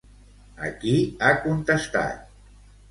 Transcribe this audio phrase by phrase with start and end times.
[0.69, 0.95] A qui
[1.27, 2.29] ha contestat?